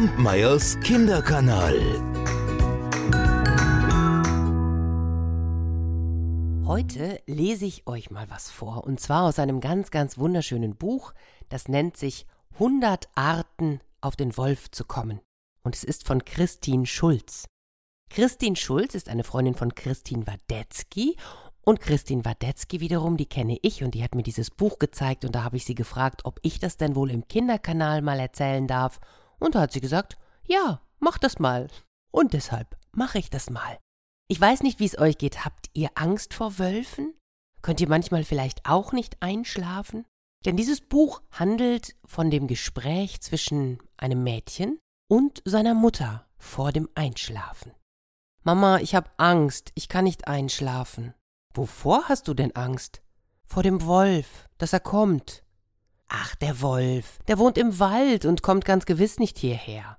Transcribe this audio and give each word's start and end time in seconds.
Kampmeyers 0.00 0.80
Kinderkanal. 0.80 1.78
Heute 6.64 7.20
lese 7.26 7.66
ich 7.66 7.86
euch 7.86 8.10
mal 8.10 8.24
was 8.30 8.50
vor, 8.50 8.84
und 8.86 8.98
zwar 8.98 9.24
aus 9.24 9.38
einem 9.38 9.60
ganz, 9.60 9.90
ganz 9.90 10.16
wunderschönen 10.16 10.74
Buch, 10.74 11.12
das 11.50 11.68
nennt 11.68 11.98
sich 11.98 12.24
100 12.54 13.10
Arten 13.14 13.80
auf 14.00 14.16
den 14.16 14.38
Wolf 14.38 14.70
zu 14.70 14.86
kommen. 14.86 15.20
Und 15.64 15.76
es 15.76 15.84
ist 15.84 16.06
von 16.06 16.24
Christine 16.24 16.86
Schulz. 16.86 17.44
Christine 18.08 18.56
Schulz 18.56 18.94
ist 18.94 19.10
eine 19.10 19.22
Freundin 19.22 19.54
von 19.54 19.74
Christine 19.74 20.26
Wadetzky 20.26 21.18
und 21.60 21.80
Christine 21.80 22.24
Wadetzky 22.24 22.80
wiederum, 22.80 23.18
die 23.18 23.26
kenne 23.26 23.58
ich 23.60 23.84
und 23.84 23.94
die 23.94 24.02
hat 24.02 24.14
mir 24.14 24.22
dieses 24.22 24.50
Buch 24.50 24.78
gezeigt 24.78 25.26
und 25.26 25.34
da 25.34 25.44
habe 25.44 25.58
ich 25.58 25.66
sie 25.66 25.74
gefragt, 25.74 26.22
ob 26.24 26.40
ich 26.40 26.58
das 26.58 26.78
denn 26.78 26.96
wohl 26.96 27.10
im 27.10 27.28
Kinderkanal 27.28 28.00
mal 28.00 28.18
erzählen 28.18 28.66
darf. 28.66 28.98
Und 29.40 29.56
da 29.56 29.62
hat 29.62 29.72
sie 29.72 29.80
gesagt, 29.80 30.16
ja, 30.46 30.80
mach 31.00 31.18
das 31.18 31.38
mal. 31.38 31.68
Und 32.12 32.32
deshalb 32.32 32.76
mache 32.92 33.18
ich 33.18 33.30
das 33.30 33.50
mal. 33.50 33.78
Ich 34.28 34.40
weiß 34.40 34.62
nicht, 34.62 34.78
wie 34.78 34.86
es 34.86 34.98
euch 34.98 35.18
geht. 35.18 35.44
Habt 35.44 35.70
ihr 35.72 35.90
Angst 35.96 36.34
vor 36.34 36.58
Wölfen? 36.58 37.14
Könnt 37.62 37.80
ihr 37.80 37.88
manchmal 37.88 38.24
vielleicht 38.24 38.66
auch 38.66 38.92
nicht 38.92 39.20
einschlafen? 39.20 40.06
Denn 40.44 40.56
dieses 40.56 40.80
Buch 40.80 41.22
handelt 41.32 41.96
von 42.04 42.30
dem 42.30 42.46
Gespräch 42.46 43.20
zwischen 43.20 43.78
einem 43.96 44.22
Mädchen 44.22 44.78
und 45.08 45.42
seiner 45.44 45.74
Mutter 45.74 46.26
vor 46.38 46.72
dem 46.72 46.88
Einschlafen. 46.94 47.72
Mama, 48.42 48.78
ich 48.78 48.94
hab 48.94 49.12
Angst, 49.18 49.72
ich 49.74 49.88
kann 49.88 50.04
nicht 50.04 50.28
einschlafen. 50.28 51.12
Wovor 51.52 52.08
hast 52.08 52.28
du 52.28 52.34
denn 52.34 52.56
Angst? 52.56 53.02
Vor 53.44 53.62
dem 53.62 53.84
Wolf, 53.84 54.48
dass 54.56 54.72
er 54.72 54.80
kommt. 54.80 55.44
Ach, 56.12 56.34
der 56.34 56.60
Wolf, 56.60 57.20
der 57.28 57.38
wohnt 57.38 57.56
im 57.56 57.78
Wald 57.78 58.24
und 58.24 58.42
kommt 58.42 58.64
ganz 58.64 58.84
gewiss 58.84 59.20
nicht 59.20 59.38
hierher. 59.38 59.96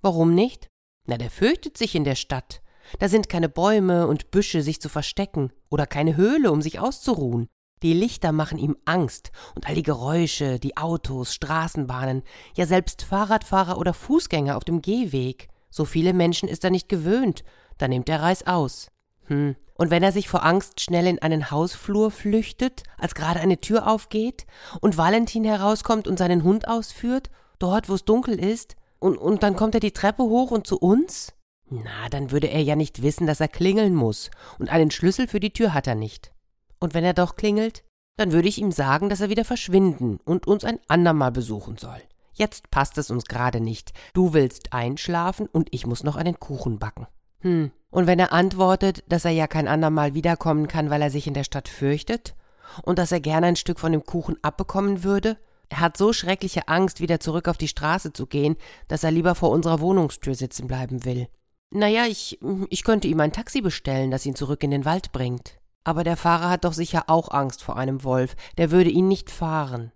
Warum 0.00 0.34
nicht? 0.34 0.68
Na, 1.06 1.16
der 1.16 1.30
fürchtet 1.30 1.78
sich 1.78 1.94
in 1.94 2.02
der 2.02 2.16
Stadt. 2.16 2.62
Da 2.98 3.08
sind 3.08 3.28
keine 3.28 3.48
Bäume 3.48 4.08
und 4.08 4.32
Büsche, 4.32 4.62
sich 4.62 4.80
zu 4.80 4.88
verstecken, 4.88 5.52
oder 5.70 5.86
keine 5.86 6.16
Höhle, 6.16 6.50
um 6.50 6.62
sich 6.62 6.80
auszuruhen. 6.80 7.46
Die 7.82 7.92
Lichter 7.92 8.32
machen 8.32 8.58
ihm 8.58 8.76
Angst, 8.86 9.30
und 9.54 9.68
all 9.68 9.76
die 9.76 9.84
Geräusche, 9.84 10.58
die 10.58 10.76
Autos, 10.76 11.32
Straßenbahnen, 11.32 12.24
ja 12.56 12.66
selbst 12.66 13.02
Fahrradfahrer 13.02 13.78
oder 13.78 13.94
Fußgänger 13.94 14.56
auf 14.56 14.64
dem 14.64 14.82
Gehweg. 14.82 15.48
So 15.70 15.84
viele 15.84 16.12
Menschen 16.12 16.48
ist 16.48 16.64
er 16.64 16.70
nicht 16.70 16.88
gewöhnt, 16.88 17.44
da 17.78 17.86
nimmt 17.86 18.08
er 18.08 18.20
Reis 18.20 18.46
aus. 18.48 18.88
Hm. 19.32 19.56
Und 19.74 19.90
wenn 19.90 20.02
er 20.02 20.12
sich 20.12 20.28
vor 20.28 20.44
Angst 20.44 20.80
schnell 20.80 21.06
in 21.06 21.20
einen 21.20 21.50
Hausflur 21.50 22.10
flüchtet, 22.10 22.82
als 22.98 23.14
gerade 23.14 23.40
eine 23.40 23.58
Tür 23.58 23.88
aufgeht, 23.88 24.46
und 24.80 24.96
Valentin 24.96 25.44
herauskommt 25.44 26.06
und 26.06 26.18
seinen 26.18 26.44
Hund 26.44 26.68
ausführt, 26.68 27.30
dort, 27.58 27.88
wo 27.88 27.94
es 27.94 28.04
dunkel 28.04 28.38
ist, 28.38 28.76
und, 28.98 29.16
und 29.16 29.42
dann 29.42 29.56
kommt 29.56 29.74
er 29.74 29.80
die 29.80 29.92
Treppe 29.92 30.22
hoch 30.22 30.50
und 30.50 30.66
zu 30.66 30.78
uns? 30.78 31.32
Na, 31.68 32.08
dann 32.10 32.30
würde 32.30 32.48
er 32.48 32.62
ja 32.62 32.76
nicht 32.76 33.02
wissen, 33.02 33.26
dass 33.26 33.40
er 33.40 33.48
klingeln 33.48 33.94
muss, 33.94 34.30
und 34.58 34.68
einen 34.70 34.90
Schlüssel 34.90 35.26
für 35.26 35.40
die 35.40 35.52
Tür 35.52 35.74
hat 35.74 35.86
er 35.86 35.94
nicht. 35.94 36.32
Und 36.78 36.94
wenn 36.94 37.04
er 37.04 37.14
doch 37.14 37.34
klingelt, 37.34 37.82
dann 38.16 38.32
würde 38.32 38.48
ich 38.48 38.58
ihm 38.58 38.72
sagen, 38.72 39.08
dass 39.08 39.22
er 39.22 39.30
wieder 39.30 39.44
verschwinden 39.44 40.18
und 40.24 40.46
uns 40.46 40.64
ein 40.64 40.78
andermal 40.86 41.32
besuchen 41.32 41.78
soll. 41.78 42.00
Jetzt 42.34 42.70
passt 42.70 42.98
es 42.98 43.10
uns 43.10 43.24
gerade 43.24 43.60
nicht. 43.60 43.92
Du 44.12 44.34
willst 44.34 44.72
einschlafen 44.72 45.48
und 45.50 45.68
ich 45.72 45.86
muss 45.86 46.04
noch 46.04 46.16
einen 46.16 46.38
Kuchen 46.38 46.78
backen. 46.78 47.06
Hm. 47.40 47.72
Und 47.92 48.06
wenn 48.06 48.18
er 48.18 48.32
antwortet, 48.32 49.04
dass 49.06 49.26
er 49.26 49.32
ja 49.32 49.46
kein 49.46 49.68
andermal 49.68 50.14
wiederkommen 50.14 50.66
kann, 50.66 50.88
weil 50.90 51.02
er 51.02 51.10
sich 51.10 51.26
in 51.26 51.34
der 51.34 51.44
Stadt 51.44 51.68
fürchtet? 51.68 52.34
Und 52.82 52.98
dass 52.98 53.12
er 53.12 53.20
gerne 53.20 53.46
ein 53.46 53.56
Stück 53.56 53.78
von 53.78 53.92
dem 53.92 54.04
Kuchen 54.04 54.38
abbekommen 54.42 55.04
würde? 55.04 55.36
Er 55.68 55.80
hat 55.80 55.98
so 55.98 56.14
schreckliche 56.14 56.68
Angst, 56.68 57.00
wieder 57.00 57.20
zurück 57.20 57.48
auf 57.48 57.58
die 57.58 57.68
Straße 57.68 58.14
zu 58.14 58.26
gehen, 58.26 58.56
dass 58.88 59.04
er 59.04 59.10
lieber 59.10 59.34
vor 59.34 59.50
unserer 59.50 59.80
Wohnungstür 59.80 60.34
sitzen 60.34 60.66
bleiben 60.68 61.04
will. 61.04 61.28
Naja, 61.70 62.06
ich, 62.06 62.38
ich 62.70 62.82
könnte 62.82 63.08
ihm 63.08 63.20
ein 63.20 63.32
Taxi 63.32 63.60
bestellen, 63.60 64.10
das 64.10 64.24
ihn 64.24 64.34
zurück 64.34 64.62
in 64.64 64.70
den 64.70 64.86
Wald 64.86 65.12
bringt. 65.12 65.58
Aber 65.84 66.02
der 66.02 66.16
Fahrer 66.16 66.48
hat 66.48 66.64
doch 66.64 66.72
sicher 66.72 67.04
auch 67.08 67.30
Angst 67.30 67.62
vor 67.62 67.76
einem 67.76 68.04
Wolf, 68.04 68.36
der 68.56 68.70
würde 68.70 68.90
ihn 68.90 69.08
nicht 69.08 69.30
fahren. 69.30 69.92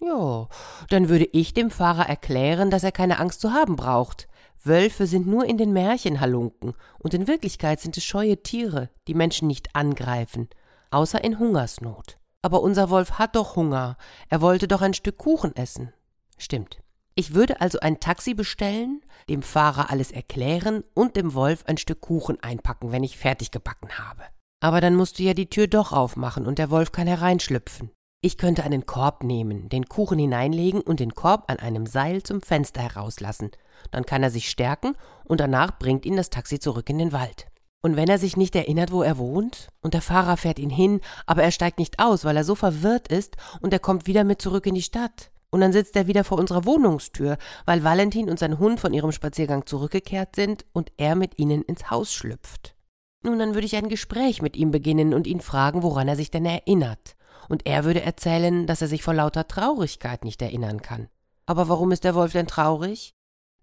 Ja, 0.00 0.48
dann 0.88 1.08
würde 1.10 1.28
ich 1.32 1.52
dem 1.52 1.70
Fahrer 1.70 2.08
erklären, 2.08 2.70
dass 2.70 2.84
er 2.84 2.92
keine 2.92 3.18
Angst 3.18 3.40
zu 3.42 3.52
haben 3.52 3.76
braucht. 3.76 4.28
Wölfe 4.66 5.06
sind 5.06 5.26
nur 5.26 5.44
in 5.44 5.58
den 5.58 5.72
Märchen 5.72 6.20
Halunken, 6.20 6.74
und 6.98 7.14
in 7.14 7.26
Wirklichkeit 7.28 7.80
sind 7.80 7.96
es 7.96 8.04
scheue 8.04 8.42
Tiere, 8.42 8.88
die 9.06 9.14
Menschen 9.14 9.48
nicht 9.48 9.74
angreifen, 9.76 10.48
außer 10.90 11.22
in 11.22 11.38
Hungersnot. 11.38 12.18
Aber 12.42 12.62
unser 12.62 12.90
Wolf 12.90 13.12
hat 13.12 13.36
doch 13.36 13.56
Hunger, 13.56 13.96
er 14.28 14.40
wollte 14.40 14.68
doch 14.68 14.82
ein 14.82 14.94
Stück 14.94 15.18
Kuchen 15.18 15.54
essen. 15.56 15.92
Stimmt. 16.36 16.80
Ich 17.14 17.32
würde 17.32 17.60
also 17.60 17.78
ein 17.80 18.00
Taxi 18.00 18.34
bestellen, 18.34 19.00
dem 19.28 19.42
Fahrer 19.42 19.90
alles 19.90 20.10
erklären 20.10 20.82
und 20.94 21.16
dem 21.16 21.34
Wolf 21.34 21.64
ein 21.66 21.76
Stück 21.76 22.00
Kuchen 22.00 22.42
einpacken, 22.42 22.90
wenn 22.90 23.04
ich 23.04 23.18
fertig 23.18 23.50
gebacken 23.50 23.98
habe. 23.98 24.22
Aber 24.60 24.80
dann 24.80 24.96
musst 24.96 25.18
du 25.18 25.22
ja 25.22 25.34
die 25.34 25.48
Tür 25.50 25.68
doch 25.68 25.92
aufmachen 25.92 26.46
und 26.46 26.58
der 26.58 26.70
Wolf 26.70 26.90
kann 26.90 27.06
hereinschlüpfen. 27.06 27.90
Ich 28.24 28.38
könnte 28.38 28.64
einen 28.64 28.86
Korb 28.86 29.22
nehmen, 29.22 29.68
den 29.68 29.86
Kuchen 29.86 30.18
hineinlegen 30.18 30.80
und 30.80 30.98
den 30.98 31.14
Korb 31.14 31.44
an 31.48 31.58
einem 31.58 31.84
Seil 31.84 32.22
zum 32.22 32.40
Fenster 32.40 32.80
herauslassen. 32.80 33.50
Dann 33.90 34.06
kann 34.06 34.22
er 34.22 34.30
sich 34.30 34.48
stärken 34.48 34.94
und 35.26 35.40
danach 35.40 35.78
bringt 35.78 36.06
ihn 36.06 36.16
das 36.16 36.30
Taxi 36.30 36.58
zurück 36.58 36.88
in 36.88 36.96
den 36.96 37.12
Wald. 37.12 37.48
Und 37.82 37.96
wenn 37.96 38.08
er 38.08 38.16
sich 38.16 38.38
nicht 38.38 38.56
erinnert, 38.56 38.92
wo 38.92 39.02
er 39.02 39.18
wohnt, 39.18 39.68
und 39.82 39.92
der 39.92 40.00
Fahrer 40.00 40.38
fährt 40.38 40.58
ihn 40.58 40.70
hin, 40.70 41.02
aber 41.26 41.42
er 41.42 41.50
steigt 41.50 41.78
nicht 41.78 41.98
aus, 41.98 42.24
weil 42.24 42.38
er 42.38 42.44
so 42.44 42.54
verwirrt 42.54 43.08
ist, 43.08 43.36
und 43.60 43.74
er 43.74 43.78
kommt 43.78 44.06
wieder 44.06 44.24
mit 44.24 44.40
zurück 44.40 44.64
in 44.64 44.74
die 44.74 44.80
Stadt. 44.80 45.30
Und 45.50 45.60
dann 45.60 45.74
sitzt 45.74 45.94
er 45.94 46.06
wieder 46.06 46.24
vor 46.24 46.38
unserer 46.38 46.64
Wohnungstür, 46.64 47.36
weil 47.66 47.84
Valentin 47.84 48.30
und 48.30 48.38
sein 48.38 48.58
Hund 48.58 48.80
von 48.80 48.94
ihrem 48.94 49.12
Spaziergang 49.12 49.66
zurückgekehrt 49.66 50.34
sind 50.34 50.64
und 50.72 50.92
er 50.96 51.14
mit 51.14 51.38
ihnen 51.38 51.60
ins 51.60 51.90
Haus 51.90 52.14
schlüpft. 52.14 52.74
Nun, 53.22 53.38
dann 53.38 53.52
würde 53.52 53.66
ich 53.66 53.76
ein 53.76 53.90
Gespräch 53.90 54.40
mit 54.40 54.56
ihm 54.56 54.70
beginnen 54.70 55.12
und 55.12 55.26
ihn 55.26 55.40
fragen, 55.40 55.82
woran 55.82 56.08
er 56.08 56.16
sich 56.16 56.30
denn 56.30 56.46
erinnert 56.46 57.16
und 57.48 57.66
er 57.66 57.84
würde 57.84 58.02
erzählen, 58.02 58.66
dass 58.66 58.82
er 58.82 58.88
sich 58.88 59.02
vor 59.02 59.14
lauter 59.14 59.46
Traurigkeit 59.46 60.24
nicht 60.24 60.40
erinnern 60.42 60.82
kann. 60.82 61.08
Aber 61.46 61.68
warum 61.68 61.92
ist 61.92 62.04
der 62.04 62.14
Wolf 62.14 62.32
denn 62.32 62.46
traurig? 62.46 63.14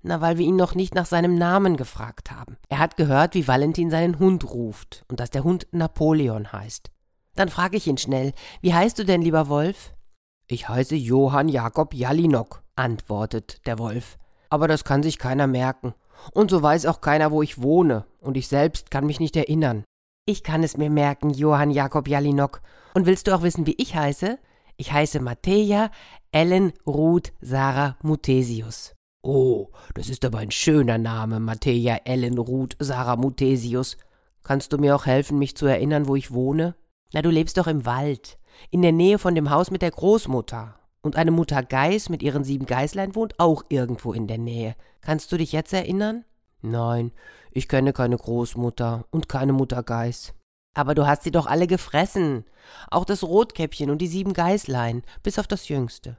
Na, 0.03 0.19
weil 0.19 0.37
wir 0.37 0.45
ihn 0.45 0.55
noch 0.55 0.73
nicht 0.73 0.95
nach 0.95 1.05
seinem 1.05 1.35
Namen 1.35 1.77
gefragt 1.77 2.31
haben. 2.31 2.57
Er 2.69 2.79
hat 2.79 2.97
gehört, 2.97 3.35
wie 3.35 3.47
Valentin 3.47 3.91
seinen 3.91 4.17
Hund 4.17 4.49
ruft 4.49 5.05
und 5.07 5.19
dass 5.19 5.29
der 5.29 5.43
Hund 5.43 5.67
Napoleon 5.71 6.51
heißt. 6.51 6.91
Dann 7.35 7.49
frage 7.49 7.77
ich 7.77 7.87
ihn 7.87 7.97
schnell, 7.97 8.33
wie 8.61 8.73
heißt 8.73 8.97
du 8.97 9.05
denn, 9.05 9.21
lieber 9.21 9.47
Wolf? 9.47 9.93
Ich 10.47 10.67
heiße 10.67 10.95
Johann 10.95 11.49
Jakob 11.49 11.93
Jalinok, 11.93 12.63
antwortet 12.75 13.65
der 13.67 13.79
Wolf. 13.79 14.17
Aber 14.49 14.67
das 14.67 14.83
kann 14.83 15.03
sich 15.03 15.17
keiner 15.17 15.47
merken. 15.47 15.93
Und 16.33 16.51
so 16.51 16.61
weiß 16.61 16.87
auch 16.87 16.99
keiner, 16.99 17.31
wo 17.31 17.41
ich 17.41 17.61
wohne, 17.61 18.05
und 18.19 18.37
ich 18.37 18.47
selbst 18.47 18.91
kann 18.91 19.05
mich 19.05 19.19
nicht 19.19 19.35
erinnern. 19.35 19.83
Ich 20.25 20.43
kann 20.43 20.63
es 20.63 20.77
mir 20.77 20.91
merken, 20.91 21.31
Johann 21.31 21.71
Jakob 21.71 22.07
Jalinok. 22.07 22.61
Und 22.93 23.07
willst 23.07 23.27
du 23.27 23.35
auch 23.35 23.41
wissen, 23.41 23.65
wie 23.65 23.75
ich 23.77 23.95
heiße? 23.95 24.37
Ich 24.77 24.91
heiße 24.91 25.19
Matteja 25.19 25.89
Ellen 26.31 26.73
Ruth 26.85 27.33
Sarah 27.41 27.97
Mutesius. 28.03 28.93
Oh, 29.23 29.69
das 29.95 30.09
ist 30.09 30.23
aber 30.23 30.37
ein 30.39 30.51
schöner 30.51 30.99
Name, 30.99 31.39
Matteja 31.39 31.97
Ellen 32.05 32.37
Ruth 32.37 32.75
Sarah 32.79 33.15
Mutesius. 33.15 33.97
Kannst 34.43 34.73
du 34.73 34.77
mir 34.77 34.95
auch 34.95 35.07
helfen, 35.07 35.39
mich 35.39 35.57
zu 35.57 35.65
erinnern, 35.65 36.07
wo 36.07 36.15
ich 36.15 36.31
wohne? 36.31 36.75
Na, 37.13 37.21
du 37.21 37.29
lebst 37.29 37.57
doch 37.57 37.67
im 37.67 37.85
Wald, 37.85 38.37
in 38.69 38.83
der 38.83 38.91
Nähe 38.91 39.17
von 39.17 39.33
dem 39.33 39.49
Haus 39.49 39.71
mit 39.71 39.81
der 39.81 39.91
Großmutter. 39.91 40.75
Und 41.01 41.15
eine 41.15 41.31
Mutter 41.31 41.63
Geiß 41.63 42.09
mit 42.09 42.21
ihren 42.21 42.43
sieben 42.43 42.67
Geißlein 42.67 43.15
wohnt 43.15 43.39
auch 43.39 43.63
irgendwo 43.69 44.13
in 44.13 44.27
der 44.27 44.37
Nähe. 44.37 44.75
Kannst 45.01 45.31
du 45.31 45.37
dich 45.37 45.51
jetzt 45.51 45.73
erinnern? 45.73 46.25
Nein, 46.61 47.11
ich 47.51 47.67
kenne 47.67 47.93
keine 47.93 48.17
Großmutter 48.17 49.05
und 49.11 49.27
keine 49.29 49.53
Mutter 49.53 49.83
Geiß. 49.83 50.33
Aber 50.73 50.95
du 50.95 51.05
hast 51.05 51.23
sie 51.23 51.31
doch 51.31 51.47
alle 51.47 51.67
gefressen. 51.67 52.45
Auch 52.89 53.05
das 53.05 53.23
Rotkäppchen 53.23 53.89
und 53.89 53.99
die 53.99 54.07
sieben 54.07 54.33
Geißlein, 54.33 55.03
bis 55.23 55.37
auf 55.39 55.47
das 55.47 55.67
jüngste. 55.67 56.17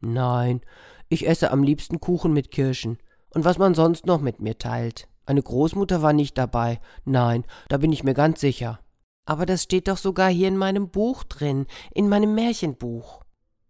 Nein, 0.00 0.60
ich 1.08 1.28
esse 1.28 1.50
am 1.50 1.62
liebsten 1.62 2.00
Kuchen 2.00 2.32
mit 2.32 2.50
Kirschen. 2.50 2.98
Und 3.34 3.44
was 3.44 3.58
man 3.58 3.74
sonst 3.74 4.06
noch 4.06 4.20
mit 4.20 4.40
mir 4.40 4.58
teilt. 4.58 5.08
Eine 5.24 5.42
Großmutter 5.42 6.02
war 6.02 6.12
nicht 6.12 6.36
dabei. 6.36 6.80
Nein, 7.04 7.44
da 7.68 7.78
bin 7.78 7.92
ich 7.92 8.02
mir 8.02 8.14
ganz 8.14 8.40
sicher. 8.40 8.80
Aber 9.24 9.46
das 9.46 9.62
steht 9.62 9.88
doch 9.88 9.96
sogar 9.96 10.28
hier 10.30 10.48
in 10.48 10.56
meinem 10.56 10.90
Buch 10.90 11.22
drin, 11.24 11.66
in 11.94 12.08
meinem 12.08 12.34
Märchenbuch. 12.34 13.22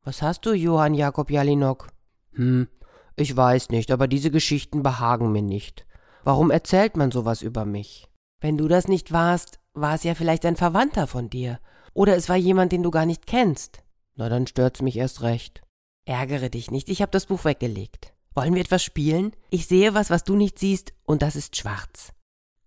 Was 0.03 0.23
hast 0.23 0.47
du, 0.47 0.55
Johann 0.55 0.95
Jakob 0.95 1.31
Jalinok? 1.31 1.89
Hm, 2.33 2.69
ich 3.17 3.37
weiß 3.37 3.69
nicht, 3.69 3.91
aber 3.91 4.09
diese 4.09 4.31
Geschichten 4.31 4.83
behagen 4.83 5.31
mir 5.31 5.43
nicht. 5.43 5.87
Warum 6.25 6.51
erzählt 6.51 6.97
man 6.97 7.11
sowas 7.11 7.43
über 7.43 7.65
mich? 7.65 8.09
Wenn 8.41 8.57
du 8.57 8.69
das 8.69 8.89
nicht 8.89 9.13
warst, 9.13 9.59
war 9.75 9.95
es 9.95 10.05
ja 10.05 10.15
vielleicht 10.15 10.47
ein 10.47 10.57
Verwandter 10.57 11.07
von 11.07 11.31
dir. 11.31 11.59
Oder 11.95 12.17
es 12.17 12.29
war 12.29 12.37
jemand, 12.37 12.73
den 12.73 12.83
du 12.83 12.91
gar 12.91 13.07
nicht 13.07 13.27
kennst. 13.27 13.83
Na, 14.15 14.29
dann 14.29 14.47
stört's 14.47 14.83
mich 14.83 14.97
erst 14.97 15.23
recht. 15.23 15.63
Ärgere 16.05 16.51
dich 16.51 16.71
nicht, 16.71 16.89
ich 16.89 17.03
hab 17.03 17.13
das 17.13 17.27
Buch 17.27 17.45
weggelegt. 17.45 18.13
Wollen 18.35 18.55
wir 18.55 18.63
etwas 18.63 18.83
spielen? 18.83 19.33
Ich 19.51 19.67
sehe 19.67 19.95
was, 19.95 20.11
was 20.11 20.25
du 20.25 20.35
nicht 20.35 20.59
siehst, 20.59 20.93
und 21.05 21.23
das 21.23 21.37
ist 21.37 21.57
schwarz. 21.57 22.13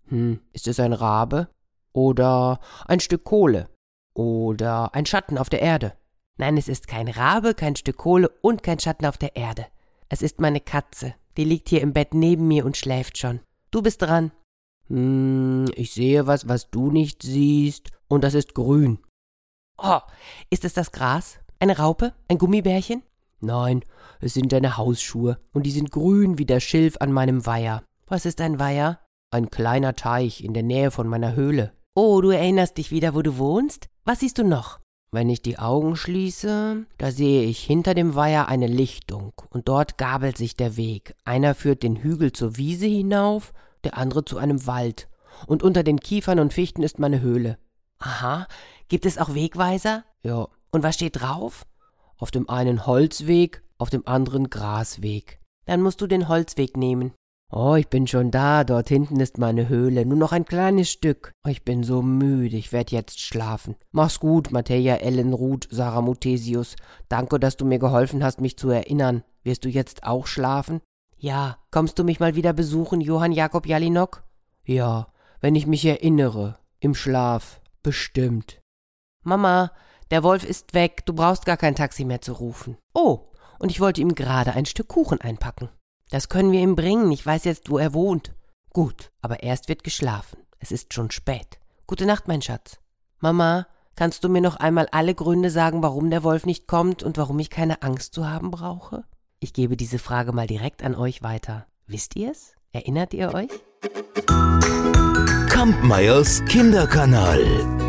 Hm, 0.08 0.40
ist 0.54 0.68
es 0.68 0.80
ein 0.80 0.94
Rabe? 0.94 1.50
Oder 1.92 2.60
ein 2.88 3.00
Stück 3.00 3.24
Kohle? 3.24 3.70
Oder 4.14 4.94
ein 4.94 5.06
Schatten 5.06 5.38
auf 5.38 5.50
der 5.50 5.62
Erde? 5.62 5.94
Nein, 6.38 6.58
es 6.58 6.68
ist 6.68 6.88
kein 6.88 7.08
Rabe, 7.08 7.54
kein 7.54 7.76
Stück 7.76 7.98
Kohle 7.98 8.30
und 8.42 8.64
kein 8.64 8.80
Schatten 8.80 9.06
auf 9.06 9.18
der 9.18 9.36
Erde. 9.36 9.66
Es 10.10 10.22
ist 10.22 10.40
meine 10.40 10.62
Katze, 10.62 11.16
Die 11.38 11.44
liegt 11.44 11.70
hier 11.70 11.82
im 11.82 11.94
Bett 11.94 12.14
neben 12.14 12.48
mir 12.48 12.66
und 12.66 12.78
schläft 12.78 13.18
schon. 13.18 13.42
Du 13.72 13.82
bist 13.82 14.02
dran. 14.02 14.32
Hm, 14.88 15.66
ich 15.76 15.94
sehe 15.94 16.28
was, 16.28 16.48
was 16.48 16.70
du 16.70 16.92
nicht 16.92 17.24
siehst, 17.24 17.90
und 18.08 18.24
das 18.24 18.34
ist 18.34 18.54
grün. 18.54 19.00
Oh, 19.78 20.00
ist 20.50 20.64
es 20.64 20.74
das 20.74 20.92
Gras? 20.92 21.40
Eine 21.60 21.78
Raupe? 21.78 22.14
Ein 22.28 22.38
Gummibärchen? 22.38 23.04
Nein, 23.42 23.84
es 24.22 24.34
sind 24.34 24.52
deine 24.52 24.78
Hausschuhe, 24.78 25.40
und 25.54 25.66
die 25.66 25.72
sind 25.72 25.92
grün 25.92 26.38
wie 26.38 26.46
der 26.46 26.60
Schilf 26.60 26.98
an 27.00 27.12
meinem 27.12 27.46
Weiher. 27.46 27.84
Was 28.08 28.26
ist 28.26 28.40
ein 28.42 28.60
Weiher? 28.60 29.00
Ein 29.32 29.50
kleiner 29.50 29.96
Teich 29.96 30.44
in 30.44 30.54
der 30.54 30.64
Nähe 30.64 30.92
von 30.92 31.08
meiner 31.08 31.36
Höhle. 31.36 31.74
Oh, 31.96 32.22
du 32.22 32.30
erinnerst 32.30 32.78
dich 32.78 32.92
wieder, 32.92 33.16
wo 33.16 33.22
du 33.22 33.38
wohnst? 33.38 33.90
Was 34.06 34.20
siehst 34.20 34.38
du 34.38 34.44
noch? 34.44 34.80
Wenn 35.16 35.30
ich 35.30 35.42
die 35.42 35.58
Augen 35.58 35.96
schließe, 35.96 36.86
da 36.98 37.10
sehe 37.10 37.44
ich 37.44 37.64
hinter 37.64 37.94
dem 37.94 38.16
Weiher 38.16 38.50
eine 38.50 38.68
Lichtung, 38.68 39.32
und 39.50 39.70
dort 39.70 39.98
gabelt 39.98 40.36
sich 40.36 40.58
der 40.58 40.76
Weg. 40.76 41.16
Einer 41.24 41.56
führt 41.56 41.84
den 41.84 41.96
Hügel 41.96 42.34
zur 42.34 42.58
Wiese 42.58 42.88
hinauf, 42.88 43.54
der 43.86 43.98
andere 43.98 44.26
zu 44.26 44.38
einem 44.38 44.68
Wald, 44.68 45.08
und 45.48 45.64
unter 45.64 45.84
den 45.84 46.02
Kiefern 46.02 46.38
und 46.40 46.52
Fichten 46.52 46.84
ist 46.84 47.00
meine 47.00 47.22
Höhle. 47.22 47.58
Aha, 47.98 48.46
gibt 48.90 49.06
es 49.06 49.18
auch 49.18 49.34
Wegweiser? 49.34 50.04
Ja. 50.24 50.50
Und 50.72 50.84
was 50.84 50.96
steht 50.96 51.22
drauf? 51.22 51.66
Auf 52.18 52.32
dem 52.32 52.50
einen 52.50 52.86
Holzweg, 52.86 53.64
auf 53.78 53.90
dem 53.90 54.06
anderen 54.06 54.50
Grasweg. 54.50 55.40
Dann 55.66 55.82
musst 55.82 56.02
du 56.02 56.08
den 56.08 56.28
Holzweg 56.28 56.76
nehmen. 56.76 57.14
Oh, 57.52 57.76
ich 57.76 57.88
bin 57.88 58.08
schon 58.08 58.32
da, 58.32 58.64
dort 58.64 58.90
hinten 58.90 59.20
ist 59.20 59.38
meine 59.38 59.70
Höhle, 59.70 60.06
nur 60.06 60.18
noch 60.18 60.32
ein 60.32 60.46
kleines 60.46 60.90
Stück. 60.90 61.32
Oh, 61.46 61.50
ich 61.50 61.64
bin 61.64 61.84
so 61.84 62.02
müde, 62.02 62.58
ich 62.58 62.74
werd 62.74 62.92
jetzt 62.92 63.20
schlafen. 63.20 63.76
Mach's 63.92 64.20
gut, 64.20 64.52
Matthäa 64.52 64.96
Ellen 64.96 65.34
Ruth, 65.34 65.68
Sarah 65.72 66.02
Muthesius. 66.02 66.76
Danke, 67.08 67.40
dass 67.40 67.56
du 67.56 67.66
mir 67.66 67.80
geholfen 67.80 68.24
hast, 68.24 68.42
mich 68.42 68.58
zu 68.58 68.70
erinnern. 68.70 69.24
Wirst 69.44 69.64
du 69.64 69.70
jetzt 69.70 70.04
auch 70.04 70.26
schlafen? 70.26 70.82
Ja. 71.18 71.58
Kommst 71.72 72.00
du 72.00 72.04
mich 72.04 72.20
mal 72.20 72.36
wieder 72.36 72.52
besuchen, 72.52 73.00
Johann 73.00 73.32
Jakob 73.32 73.68
Jalinok? 73.68 74.24
Ja, 74.66 75.08
wenn 75.40 75.56
ich 75.56 75.68
mich 75.68 75.86
erinnere. 75.86 76.58
Im 76.80 76.96
Schlaf. 76.96 77.62
Bestimmt. 77.84 78.60
Mama, 79.24 79.72
der 80.12 80.24
Wolf 80.24 80.44
ist 80.44 80.74
weg, 80.74 81.06
du 81.06 81.14
brauchst 81.14 81.46
gar 81.46 81.58
kein 81.58 81.76
Taxi 81.76 82.06
mehr 82.06 82.22
zu 82.22 82.34
rufen. 82.34 82.78
Oh, 82.94 83.32
und 83.60 83.72
ich 83.72 83.80
wollte 83.80 84.02
ihm 84.02 84.16
gerade 84.16 84.54
ein 84.54 84.66
Stück 84.66 84.88
Kuchen 84.88 85.22
einpacken. 85.22 85.70
Das 86.10 86.30
können 86.30 86.52
wir 86.52 86.62
ihm 86.62 86.76
bringen, 86.76 87.12
ich 87.12 87.26
weiß 87.26 87.46
jetzt, 87.46 87.70
wo 87.70 87.78
er 87.78 87.94
wohnt. 87.94 88.34
Gut, 88.72 89.12
aber 89.22 89.44
erst 89.44 89.70
wird 89.70 89.84
geschlafen. 89.84 90.38
Es 90.60 90.72
ist 90.72 90.94
schon 90.94 91.12
spät. 91.12 91.60
Gute 91.88 92.06
Nacht, 92.06 92.28
mein 92.28 92.42
Schatz. 92.42 92.80
Mama, 93.20 93.68
kannst 93.96 94.24
du 94.24 94.30
mir 94.30 94.42
noch 94.42 94.58
einmal 94.58 94.88
alle 94.92 95.16
Gründe 95.16 95.50
sagen, 95.50 95.82
warum 95.82 96.10
der 96.10 96.24
Wolf 96.24 96.46
nicht 96.46 96.68
kommt 96.68 97.04
und 97.04 97.18
warum 97.18 97.40
ich 97.40 97.50
keine 97.50 97.82
Angst 97.82 98.14
zu 98.14 98.30
haben 98.30 98.52
brauche? 98.52 99.04
Ich 99.40 99.54
gebe 99.54 99.78
diese 99.78 100.00
Frage 100.00 100.32
mal 100.32 100.48
direkt 100.48 100.84
an 100.84 100.96
euch 100.96 101.24
weiter. 101.24 101.68
Wisst 101.88 102.16
ihr's? 102.16 102.54
Erinnert 102.72 103.14
ihr 103.14 103.34
euch? 103.34 103.50
Kampmeyers 105.50 106.44
Kinderkanal. 106.46 107.85